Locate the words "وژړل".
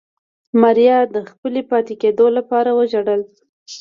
2.73-3.21